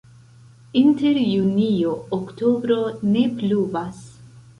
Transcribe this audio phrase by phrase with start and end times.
[0.79, 2.79] Inter junio-oktobro
[3.17, 4.01] ne pluvas.